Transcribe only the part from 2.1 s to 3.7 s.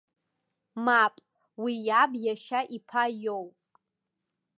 иашьа иԥа иоуп.